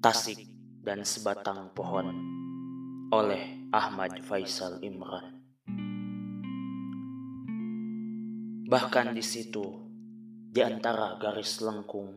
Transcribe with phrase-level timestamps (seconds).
[0.00, 0.48] Tasik
[0.80, 2.08] dan Sebatang Pohon
[3.12, 5.44] oleh Ahmad Faisal Imran.
[8.64, 9.60] Bahkan di situ,
[10.48, 12.16] di antara garis lengkung,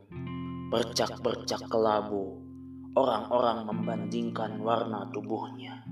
[0.71, 2.39] bercak-bercak kelabu,
[2.95, 5.83] orang-orang membandingkan warna tubuhnya.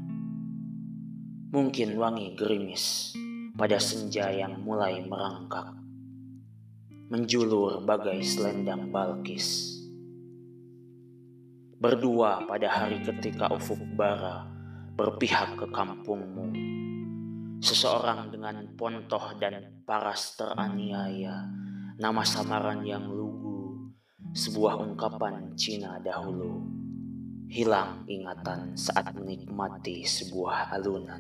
[1.52, 3.12] Mungkin wangi gerimis
[3.60, 5.76] pada senja yang mulai merangkak,
[7.12, 9.81] menjulur bagai selendang balkis
[11.82, 14.46] berdua pada hari ketika ufuk bara
[14.94, 16.54] berpihak ke kampungmu.
[17.58, 21.50] Seseorang dengan pontoh dan paras teraniaya,
[21.98, 23.90] nama samaran yang lugu,
[24.30, 26.62] sebuah ungkapan Cina dahulu.
[27.50, 31.20] Hilang ingatan saat menikmati sebuah alunan.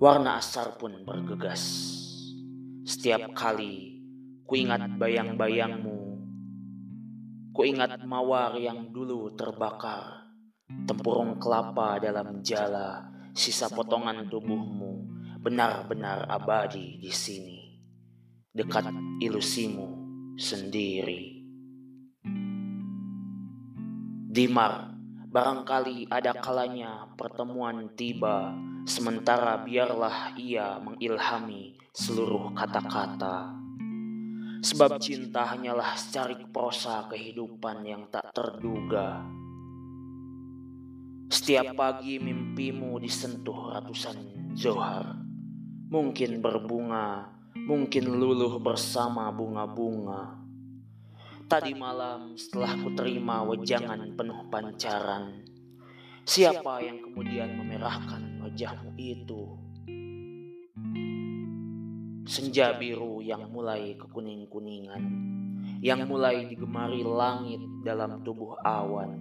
[0.00, 1.62] Warna asar pun bergegas.
[2.82, 4.02] Setiap kali
[4.42, 6.03] kuingat bayang-bayangmu
[7.54, 10.26] Kuingat mawar yang dulu terbakar,
[10.90, 15.06] tempurung kelapa dalam jala, sisa potongan tubuhmu
[15.38, 17.78] benar-benar abadi di sini,
[18.50, 18.90] dekat
[19.22, 19.86] ilusimu
[20.34, 21.46] sendiri.
[24.34, 24.90] Dimar,
[25.30, 28.50] barangkali ada kalanya pertemuan tiba,
[28.82, 33.62] sementara biarlah ia mengilhami seluruh kata-kata
[34.64, 39.20] Sebab cinta hanyalah secarik prosa kehidupan yang tak terduga.
[41.28, 45.20] Setiap pagi mimpimu disentuh ratusan johar.
[45.92, 47.28] Mungkin berbunga,
[47.68, 50.40] mungkin luluh bersama bunga-bunga.
[51.44, 55.44] Tadi malam setelah ku terima wejangan penuh pancaran,
[56.24, 59.63] siapa yang kemudian memerahkan wajahmu itu?
[62.24, 65.02] Senja biru yang mulai kekuning-kuningan,
[65.84, 69.20] yang mulai digemari langit dalam tubuh awan,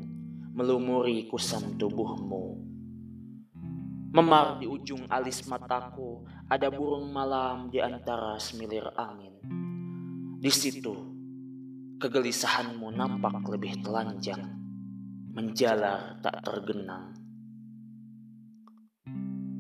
[0.55, 2.63] melumuri kusam tubuhmu.
[4.15, 9.35] Memar di ujung alis mataku, ada burung malam di antara semilir angin.
[10.39, 10.95] Di situ,
[11.99, 14.47] kegelisahanmu nampak lebih telanjang,
[15.35, 17.22] menjalar tak tergenang.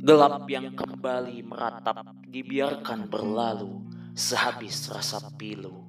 [0.03, 5.79] Gelap yang kembali meratap dibiarkan berlalu sehabis rasa pilu.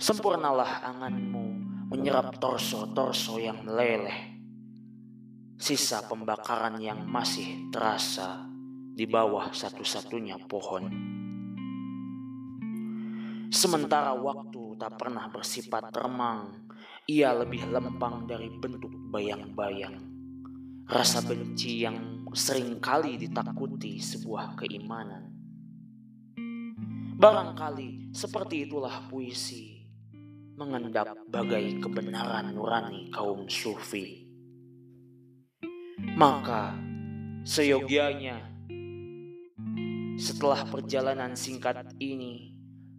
[0.00, 1.46] Sempurnalah anganmu
[1.92, 4.32] menyerap torso-torso yang meleleh.
[5.60, 8.48] Sisa pembakaran yang masih terasa
[8.96, 10.88] di bawah satu-satunya pohon.
[13.52, 16.67] Sementara waktu tak pernah bersifat remang,
[17.08, 19.96] ia lebih lempang dari bentuk bayang-bayang.
[20.84, 25.32] Rasa benci yang sering kali ditakuti sebuah keimanan.
[27.16, 29.88] Barangkali seperti itulah puisi,
[30.60, 34.28] mengendap bagai kebenaran nurani kaum sufi.
[36.12, 36.76] Maka,
[37.48, 38.36] seyogianya,
[40.20, 42.57] setelah perjalanan singkat ini,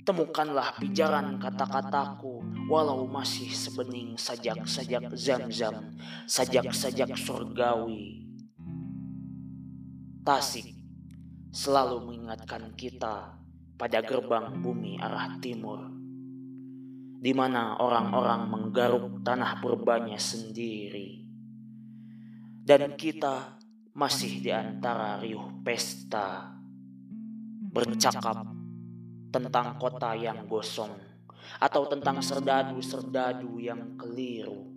[0.09, 5.93] temukanlah pijaran kata-kataku walau masih sebening sajak-sajak zam-zam,
[6.25, 8.25] sajak-sajak surgawi.
[10.25, 10.65] Tasik
[11.53, 13.37] selalu mengingatkan kita
[13.77, 15.85] pada gerbang bumi arah timur,
[17.21, 21.21] di mana orang-orang menggaruk tanah purbanya sendiri.
[22.65, 23.61] Dan kita
[23.93, 26.49] masih di antara riuh pesta,
[27.69, 28.58] bercakap
[29.29, 30.93] tentang kota yang gosong
[31.57, 34.69] atau tentang serdadu-serdadu yang keliru.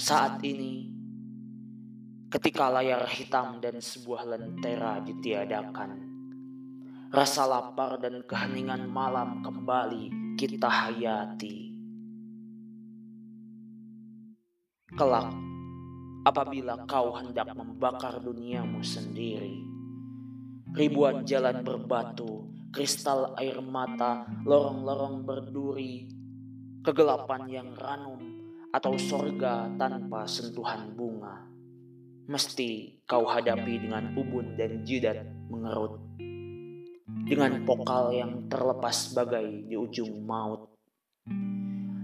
[0.00, 0.88] Saat ini,
[2.32, 5.90] ketika layar hitam dan sebuah lentera ditiadakan,
[7.12, 11.68] rasa lapar dan keheningan malam kembali kita hayati.
[14.96, 15.30] Kelak,
[16.26, 19.62] apabila kau hendak membakar duniamu sendiri,
[20.80, 26.08] ribuan jalan berbatu, kristal air mata, lorong-lorong berduri,
[26.80, 28.16] kegelapan yang ranum,
[28.72, 31.44] atau sorga tanpa sentuhan bunga.
[32.32, 35.20] Mesti kau hadapi dengan ubun dan jidat
[35.52, 36.00] mengerut.
[37.28, 40.72] Dengan pokal yang terlepas bagai di ujung maut.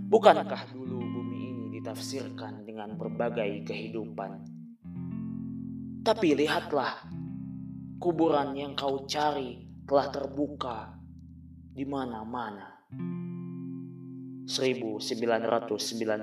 [0.06, 4.44] Bukankah dulu bumi ini ditafsirkan dengan berbagai kehidupan?
[6.04, 7.15] Tapi lihatlah
[7.96, 9.56] Kuburan yang kau cari
[9.88, 11.00] telah terbuka
[11.72, 12.84] di mana-mana.
[14.44, 16.20] 1998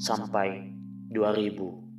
[0.00, 0.72] sampai
[1.12, 1.89] 2000